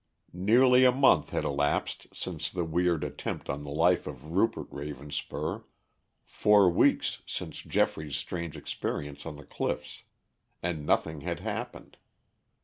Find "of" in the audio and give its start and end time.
4.07-4.31